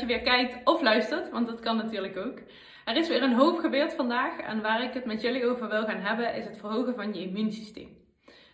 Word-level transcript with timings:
dat 0.00 0.08
je 0.08 0.14
weer 0.14 0.24
kijkt 0.24 0.64
of 0.64 0.82
luistert, 0.82 1.30
want 1.30 1.46
dat 1.46 1.60
kan 1.60 1.76
natuurlijk 1.76 2.16
ook. 2.16 2.38
Er 2.84 2.96
is 2.96 3.08
weer 3.08 3.22
een 3.22 3.34
hoop 3.34 3.58
gebeurd 3.58 3.94
vandaag 3.94 4.38
en 4.38 4.62
waar 4.62 4.82
ik 4.82 4.94
het 4.94 5.04
met 5.04 5.20
jullie 5.20 5.46
over 5.46 5.68
wil 5.68 5.84
gaan 5.84 6.00
hebben 6.00 6.34
is 6.34 6.44
het 6.44 6.58
verhogen 6.58 6.94
van 6.94 7.14
je 7.14 7.20
immuunsysteem. 7.20 7.96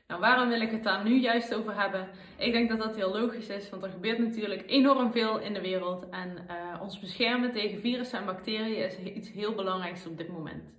Nou, 0.06 0.20
waarom 0.20 0.48
wil 0.48 0.60
ik 0.60 0.70
het 0.70 0.82
daar 0.82 1.04
nu 1.04 1.18
juist 1.18 1.54
over 1.54 1.80
hebben? 1.80 2.08
Ik 2.38 2.52
denk 2.52 2.68
dat 2.68 2.78
dat 2.78 2.96
heel 2.96 3.12
logisch 3.12 3.48
is, 3.48 3.70
want 3.70 3.82
er 3.82 3.90
gebeurt 3.90 4.18
natuurlijk 4.18 4.62
enorm 4.66 5.12
veel 5.12 5.38
in 5.38 5.54
de 5.54 5.60
wereld 5.60 6.08
en 6.10 6.46
uh, 6.50 6.82
ons 6.82 7.00
beschermen 7.00 7.52
tegen 7.52 7.80
virussen 7.80 8.18
en 8.18 8.26
bacteriën 8.26 8.84
is 8.84 8.98
iets 8.98 9.32
heel 9.32 9.54
belangrijks 9.54 10.06
op 10.06 10.16
dit 10.16 10.28
moment. 10.28 10.72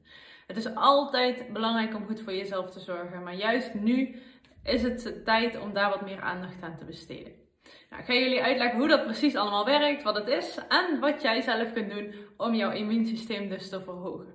Het 0.48 0.58
is 0.58 0.76
altijd 0.76 1.54
belangrijk 1.54 1.96
om 1.96 2.06
goed 2.06 2.22
voor 2.22 2.34
jezelf 2.34 2.70
te 2.70 2.80
zorgen, 2.80 3.24
maar 3.24 3.36
juist 3.36 3.74
nu 3.74 4.16
is 4.64 4.82
het 4.82 5.26
tijd 5.26 5.60
om 5.60 5.74
daar 5.74 5.90
wat 5.90 6.06
meer 6.06 6.22
aandacht 6.22 6.62
aan 6.62 6.78
te 6.78 6.86
besteden. 6.86 7.43
Nou, 7.90 8.02
ik 8.02 8.08
ga 8.08 8.14
jullie 8.14 8.44
uitleggen 8.44 8.80
hoe 8.80 8.88
dat 8.88 9.04
precies 9.04 9.36
allemaal 9.36 9.66
werkt, 9.66 10.04
wat 10.04 10.16
het 10.16 10.28
is 10.28 10.58
en 10.70 11.00
wat 11.00 11.22
jij 11.22 11.42
zelf 11.42 11.74
kunt 11.74 11.92
doen 11.92 12.14
om 12.38 12.56
jouw 12.56 12.72
immuunsysteem 12.72 13.50
dus 13.50 13.70
te 13.70 13.82
verhogen. 13.82 14.34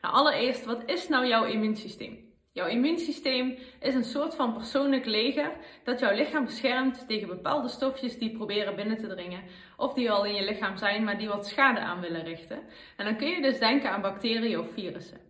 Nou, 0.00 0.14
allereerst, 0.14 0.64
wat 0.64 0.82
is 0.86 1.08
nou 1.08 1.26
jouw 1.26 1.44
immuunsysteem? 1.44 2.30
Jouw 2.52 2.66
immuunsysteem 2.66 3.58
is 3.80 3.94
een 3.94 4.04
soort 4.04 4.34
van 4.34 4.52
persoonlijk 4.52 5.04
leger 5.04 5.52
dat 5.84 6.00
jouw 6.00 6.14
lichaam 6.14 6.44
beschermt 6.44 7.08
tegen 7.08 7.28
bepaalde 7.28 7.68
stofjes 7.68 8.18
die 8.18 8.36
proberen 8.36 8.76
binnen 8.76 8.96
te 8.96 9.06
dringen 9.06 9.42
of 9.76 9.94
die 9.94 10.10
al 10.10 10.24
in 10.24 10.34
je 10.34 10.44
lichaam 10.44 10.76
zijn, 10.76 11.04
maar 11.04 11.18
die 11.18 11.28
wat 11.28 11.46
schade 11.46 11.80
aan 11.80 12.00
willen 12.00 12.24
richten. 12.24 12.62
En 12.96 13.04
dan 13.04 13.16
kun 13.16 13.28
je 13.28 13.42
dus 13.42 13.58
denken 13.58 13.90
aan 13.90 14.00
bacteriën 14.00 14.58
of 14.58 14.72
virussen. 14.72 15.20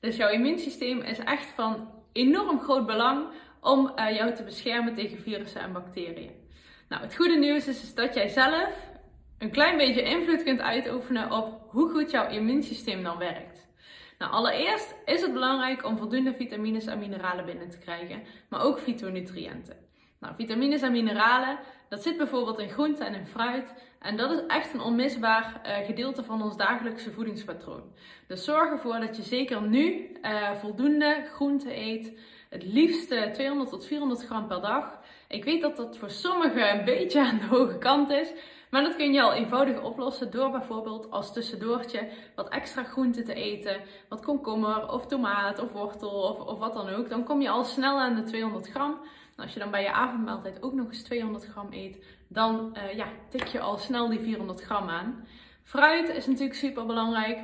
Dus 0.00 0.16
jouw 0.16 0.30
immuunsysteem 0.30 1.00
is 1.00 1.18
echt 1.18 1.46
van 1.46 1.90
enorm 2.12 2.60
groot 2.60 2.86
belang 2.86 3.26
om 3.60 3.92
uh, 3.96 4.16
jou 4.16 4.34
te 4.34 4.42
beschermen 4.42 4.94
tegen 4.94 5.18
virussen 5.18 5.60
en 5.60 5.72
bacteriën. 5.72 6.46
Nou, 6.88 7.02
het 7.02 7.16
goede 7.16 7.36
nieuws 7.36 7.66
is, 7.66 7.94
dat 7.94 8.14
jij 8.14 8.28
zelf 8.28 8.90
een 9.38 9.50
klein 9.50 9.76
beetje 9.76 10.02
invloed 10.02 10.42
kunt 10.42 10.60
uitoefenen 10.60 11.32
op 11.32 11.62
hoe 11.68 11.90
goed 11.90 12.10
jouw 12.10 12.28
immuunsysteem 12.28 13.02
dan 13.02 13.18
werkt. 13.18 13.68
Nou, 14.18 14.32
allereerst 14.32 14.94
is 15.04 15.20
het 15.20 15.32
belangrijk 15.32 15.84
om 15.84 15.98
voldoende 15.98 16.34
vitamines 16.34 16.86
en 16.86 16.98
mineralen 16.98 17.44
binnen 17.44 17.68
te 17.68 17.78
krijgen, 17.78 18.22
maar 18.48 18.62
ook 18.62 18.78
fytonutriënten. 18.78 19.76
Nou, 20.20 20.34
vitamines 20.34 20.82
en 20.82 20.92
mineralen, 20.92 21.58
dat 21.88 22.02
zit 22.02 22.16
bijvoorbeeld 22.16 22.58
in 22.58 22.68
groenten 22.68 23.06
en 23.06 23.14
in 23.14 23.26
fruit. 23.26 23.74
En 23.98 24.16
dat 24.16 24.30
is 24.30 24.46
echt 24.46 24.74
een 24.74 24.80
onmisbaar 24.80 25.60
uh, 25.66 25.86
gedeelte 25.86 26.24
van 26.24 26.42
ons 26.42 26.56
dagelijkse 26.56 27.12
voedingspatroon. 27.12 27.82
Dus 28.26 28.44
zorg 28.44 28.70
ervoor 28.70 29.00
dat 29.00 29.16
je 29.16 29.22
zeker 29.22 29.62
nu 29.62 30.10
uh, 30.22 30.52
voldoende 30.54 31.26
groenten 31.32 31.78
eet. 31.78 32.12
Het 32.48 32.64
liefst 32.64 33.08
200 33.08 33.70
tot 33.70 33.86
400 33.86 34.24
gram 34.24 34.46
per 34.46 34.60
dag. 34.60 34.98
Ik 35.28 35.44
weet 35.44 35.60
dat 35.60 35.76
dat 35.76 35.96
voor 35.96 36.10
sommigen 36.10 36.78
een 36.78 36.84
beetje 36.84 37.20
aan 37.20 37.38
de 37.38 37.44
hoge 37.44 37.78
kant 37.78 38.10
is. 38.10 38.32
Maar 38.70 38.82
dat 38.82 38.96
kun 38.96 39.12
je 39.12 39.22
al 39.22 39.32
eenvoudig 39.32 39.82
oplossen 39.82 40.30
door 40.30 40.50
bijvoorbeeld 40.50 41.10
als 41.10 41.32
tussendoortje 41.32 42.08
wat 42.34 42.48
extra 42.48 42.82
groenten 42.82 43.24
te 43.24 43.34
eten. 43.34 43.80
Wat 44.08 44.24
komkommer 44.24 44.92
of 44.92 45.06
tomaat 45.06 45.58
of 45.58 45.72
wortel 45.72 46.10
of, 46.10 46.38
of 46.46 46.58
wat 46.58 46.72
dan 46.72 46.88
ook. 46.88 47.08
Dan 47.08 47.24
kom 47.24 47.40
je 47.40 47.48
al 47.48 47.64
snel 47.64 48.00
aan 48.00 48.14
de 48.14 48.22
200 48.22 48.68
gram. 48.68 49.00
als 49.36 49.52
je 49.52 49.58
dan 49.58 49.70
bij 49.70 49.82
je 49.82 49.92
avondmaaltijd 49.92 50.62
ook 50.62 50.72
nog 50.72 50.86
eens 50.86 51.02
200 51.02 51.44
gram 51.44 51.68
eet, 51.70 52.04
dan 52.28 52.76
uh, 52.76 52.96
ja, 52.96 53.06
tik 53.28 53.46
je 53.46 53.60
al 53.60 53.76
snel 53.76 54.08
die 54.08 54.20
400 54.20 54.62
gram 54.62 54.88
aan. 54.88 55.26
Fruit 55.62 56.08
is 56.08 56.26
natuurlijk 56.26 56.54
super 56.54 56.86
belangrijk. 56.86 57.38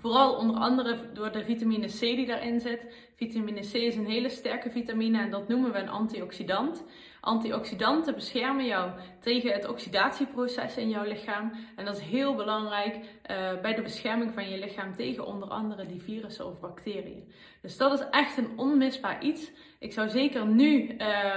Vooral 0.00 0.34
onder 0.34 0.56
andere 0.56 0.96
door 1.12 1.32
de 1.32 1.44
vitamine 1.44 1.86
C 1.86 2.00
die 2.00 2.26
daarin 2.26 2.60
zit. 2.60 2.86
Vitamine 3.14 3.60
C 3.60 3.74
is 3.74 3.96
een 3.96 4.06
hele 4.06 4.28
sterke 4.28 4.70
vitamine 4.70 5.18
en 5.18 5.30
dat 5.30 5.48
noemen 5.48 5.72
we 5.72 5.78
een 5.78 5.88
antioxidant. 5.88 6.84
Antioxidanten 7.20 8.14
beschermen 8.14 8.64
jou 8.64 8.90
tegen 9.20 9.52
het 9.52 9.68
oxidatieproces 9.68 10.76
in 10.76 10.88
jouw 10.88 11.04
lichaam. 11.04 11.52
En 11.76 11.84
dat 11.84 11.96
is 11.96 12.02
heel 12.02 12.34
belangrijk 12.34 12.96
uh, 12.96 13.60
bij 13.62 13.74
de 13.74 13.82
bescherming 13.82 14.32
van 14.34 14.48
je 14.48 14.58
lichaam 14.58 14.94
tegen 14.94 15.26
onder 15.26 15.48
andere 15.48 15.86
die 15.86 16.02
virussen 16.02 16.46
of 16.46 16.60
bacteriën. 16.60 17.32
Dus 17.62 17.76
dat 17.76 18.00
is 18.00 18.06
echt 18.10 18.36
een 18.36 18.58
onmisbaar 18.58 19.22
iets. 19.22 19.50
Ik 19.78 19.92
zou 19.92 20.08
zeker 20.08 20.46
nu 20.46 20.96
uh, 20.98 21.34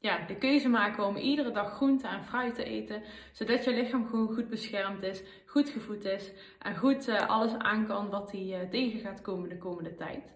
ja, 0.00 0.26
de 0.26 0.36
keuze 0.36 0.68
maken 0.68 1.06
om 1.06 1.16
iedere 1.16 1.50
dag 1.50 1.72
groente 1.72 2.06
en 2.06 2.24
fruit 2.24 2.54
te 2.54 2.64
eten. 2.64 3.02
Zodat 3.32 3.64
je 3.64 3.74
lichaam 3.74 4.06
gewoon 4.06 4.34
goed 4.34 4.48
beschermd 4.48 5.02
is, 5.02 5.22
goed 5.46 5.68
gevoed 5.68 6.04
is 6.04 6.32
en 6.58 6.76
goed 6.76 7.08
uh, 7.08 7.28
alles 7.28 7.54
aan 7.58 7.86
kan 7.86 8.10
wat 8.10 8.32
hij 8.32 8.40
uh, 8.40 8.70
tegen 8.70 9.00
gaat 9.00 9.20
komen 9.20 9.48
de 9.48 9.58
komende 9.58 9.94
tijd. 9.94 10.32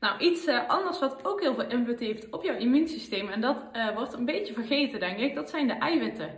Nou, 0.00 0.18
iets 0.18 0.46
uh, 0.46 0.68
anders 0.68 0.98
wat 0.98 1.24
ook 1.24 1.40
heel 1.40 1.54
veel 1.54 1.68
invloed 1.68 2.00
heeft 2.00 2.30
op 2.30 2.42
jouw 2.42 2.56
immuunsysteem, 2.56 3.28
en 3.28 3.40
dat 3.40 3.64
wordt 3.94 4.12
een 4.12 4.24
beetje 4.24 4.52
vergeten, 4.52 5.00
denk 5.00 5.18
ik, 5.18 5.34
dat 5.34 5.50
zijn 5.50 5.66
de 5.66 5.72
eiwitten. 5.72 6.30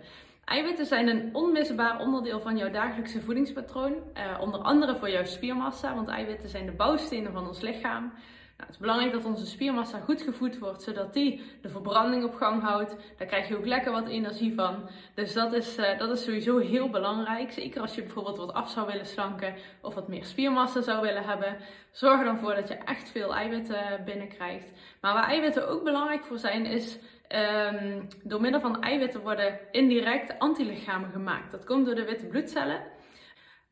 Eiwitten 0.44 0.86
zijn 0.86 1.08
een 1.08 1.34
onmisbaar 1.34 2.00
onderdeel 2.00 2.40
van 2.40 2.56
jouw 2.56 2.70
dagelijkse 2.70 3.22
voedingspatroon. 3.22 3.94
onder 4.40 4.60
andere 4.60 4.96
voor 4.96 5.10
jouw 5.10 5.24
spiermassa, 5.24 5.94
want 5.94 6.08
eiwitten 6.08 6.48
zijn 6.48 6.66
de 6.66 6.72
bouwstenen 6.72 7.32
van 7.32 7.46
ons 7.46 7.60
lichaam. 7.60 8.12
Nou, 8.56 8.66
het 8.66 8.74
is 8.74 8.78
belangrijk 8.78 9.12
dat 9.12 9.24
onze 9.24 9.46
spiermassa 9.46 9.98
goed 9.98 10.22
gevoed 10.22 10.58
wordt, 10.58 10.82
zodat 10.82 11.12
die 11.12 11.42
de 11.62 11.68
verbranding 11.68 12.24
op 12.24 12.34
gang 12.34 12.62
houdt. 12.62 12.96
Daar 13.16 13.26
krijg 13.26 13.48
je 13.48 13.56
ook 13.56 13.66
lekker 13.66 13.92
wat 13.92 14.06
energie 14.06 14.54
van. 14.54 14.88
Dus 15.14 15.32
dat 15.32 15.52
is, 15.52 15.78
uh, 15.78 15.98
dat 15.98 16.10
is 16.10 16.24
sowieso 16.24 16.58
heel 16.58 16.90
belangrijk. 16.90 17.52
Zeker 17.52 17.80
als 17.80 17.94
je 17.94 18.02
bijvoorbeeld 18.02 18.36
wat 18.36 18.52
af 18.52 18.70
zou 18.70 18.86
willen 18.86 19.06
slanken 19.06 19.54
of 19.80 19.94
wat 19.94 20.08
meer 20.08 20.24
spiermassa 20.24 20.80
zou 20.80 21.00
willen 21.00 21.24
hebben. 21.24 21.56
Zorg 21.90 22.18
er 22.18 22.24
dan 22.24 22.38
voor 22.38 22.54
dat 22.54 22.68
je 22.68 22.74
echt 22.74 23.08
veel 23.10 23.34
eiwitten 23.34 24.02
binnenkrijgt. 24.04 24.72
Maar 25.00 25.14
waar 25.14 25.28
eiwitten 25.28 25.68
ook 25.68 25.84
belangrijk 25.84 26.24
voor 26.24 26.38
zijn, 26.38 26.66
is 26.66 26.98
um, 27.28 28.08
door 28.22 28.40
middel 28.40 28.60
van 28.60 28.82
eiwitten 28.82 29.20
worden 29.20 29.58
indirect 29.70 30.38
antilichamen 30.38 31.10
gemaakt. 31.10 31.50
Dat 31.50 31.64
komt 31.64 31.86
door 31.86 31.94
de 31.94 32.04
witte 32.04 32.26
bloedcellen. 32.26 32.80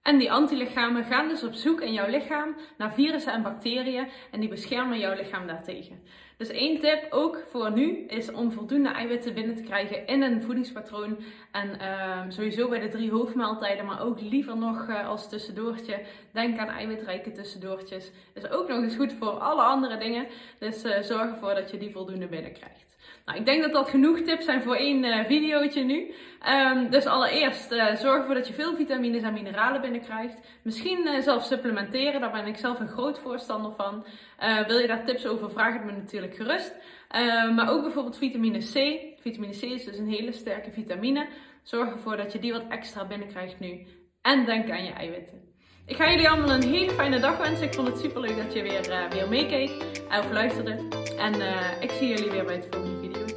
En 0.03 0.19
die 0.19 0.33
antilichamen 0.33 1.05
gaan 1.05 1.29
dus 1.29 1.45
op 1.45 1.55
zoek 1.55 1.81
in 1.81 1.93
jouw 1.93 2.09
lichaam 2.09 2.57
naar 2.77 2.93
virussen 2.93 3.33
en 3.33 3.43
bacteriën 3.43 4.09
en 4.31 4.41
die 4.41 4.49
beschermen 4.49 4.99
jouw 4.99 5.15
lichaam 5.15 5.47
daartegen. 5.47 6.03
Dus 6.37 6.49
één 6.49 6.81
tip 6.81 7.07
ook 7.11 7.45
voor 7.49 7.73
nu 7.73 7.99
is 8.07 8.33
om 8.33 8.53
voldoende 8.53 8.89
eiwitten 8.89 9.35
binnen 9.35 9.55
te 9.55 9.62
krijgen 9.62 10.07
in 10.07 10.23
een 10.23 10.43
voedingspatroon. 10.43 11.19
En 11.53 11.69
uh, 11.81 12.21
sowieso 12.29 12.69
bij 12.69 12.79
de 12.79 12.89
drie 12.89 13.11
hoofdmaaltijden, 13.11 13.85
maar 13.85 14.03
ook 14.03 14.21
liever 14.21 14.57
nog 14.57 14.89
uh, 14.89 15.09
als 15.09 15.29
tussendoortje. 15.29 16.01
Denk 16.33 16.59
aan 16.59 16.69
eiwitrijke 16.69 17.33
tussendoortjes. 17.33 18.11
Is 18.35 18.51
ook 18.51 18.69
nog 18.69 18.83
eens 18.83 18.97
goed 18.97 19.12
voor 19.12 19.31
alle 19.31 19.62
andere 19.62 19.99
dingen. 19.99 20.27
Dus 20.59 20.85
uh, 20.85 21.01
zorg 21.01 21.31
ervoor 21.31 21.55
dat 21.55 21.71
je 21.71 21.79
die 21.79 21.91
voldoende 21.91 22.27
binnenkrijgt. 22.27 22.92
Nou, 23.25 23.39
ik 23.39 23.45
denk 23.47 23.63
dat 23.63 23.73
dat 23.73 23.89
genoeg 23.89 24.21
tips 24.21 24.45
zijn 24.45 24.63
voor 24.63 24.77
één 24.77 25.05
uh, 25.05 25.25
videootje 25.25 25.83
nu. 25.83 26.15
Um, 26.49 26.91
dus 26.91 27.07
allereerst 27.07 27.73
uh, 27.73 27.95
zorg 27.95 28.21
ervoor 28.21 28.35
dat 28.35 28.49
je 28.49 28.55
veel 28.55 28.75
vitamines 28.75 29.23
en 29.23 29.33
mineralen 29.33 29.81
binnenkrijgt. 29.81 30.41
Misschien 30.63 31.07
uh, 31.07 31.21
zelf 31.21 31.45
supplementeren, 31.45 32.21
daar 32.21 32.33
ben 32.33 32.47
ik 32.47 32.57
zelf 32.57 32.81
een 32.81 32.89
groot 32.89 33.19
voorstander 33.19 33.73
van. 33.77 34.05
wil 34.67 34.79
je 34.79 34.87
daar 34.87 35.05
tips 35.05 35.27
over, 35.27 35.51
vraag 35.51 35.73
het 35.73 35.85
me 35.85 35.93
natuurlijk 35.93 36.37
gerust. 36.37 36.75
Ehm, 37.09 37.55
maar 37.55 37.71
ook 37.71 37.83
bijvoorbeeld 37.83 38.19
vitamine 38.19 38.59
C. 38.59 39.01
Vitamine 39.21 39.53
C 39.53 39.62
is 39.62 39.85
dus 39.85 39.99
een 39.99 40.09
hele 40.09 40.33
sterke 40.33 40.71
vitamine. 40.71 41.27
Zorg 41.62 41.91
ervoor 41.91 42.17
dat 42.17 42.33
je 42.33 42.39
die 42.39 42.53
wat 42.53 42.69
extra 42.69 43.07
binnenkrijgt 43.07 43.61
nu. 43.61 43.87
En 44.23 44.45
denk 44.45 44.71
aan 44.71 44.85
je 44.85 44.93
eiwitten. 44.93 45.53
Ik 45.87 45.97
ga 45.97 46.11
jullie 46.11 46.29
allemaal 46.29 46.51
een 46.51 46.69
hele 46.69 46.91
fijne 46.91 47.21
dag 47.21 47.39
wensen. 47.39 47.67
Ik 47.67 47.75
vond 47.75 47.89
het 47.89 47.99
super 47.99 48.21
leuk 48.21 48.37
dat 48.37 48.53
je 48.53 48.62
weer, 48.62 49.09
weer 49.11 49.29
meekeek 49.29 49.71
of 50.11 50.31
luisterde. 50.31 51.02
En 51.22 51.41
eh, 51.41 51.83
ik 51.83 51.91
zie 51.91 52.09
jullie 52.09 52.31
weer 52.31 52.44
bij 52.44 52.60
de 52.60 52.66
volgende 52.71 53.00
video. 53.00 53.31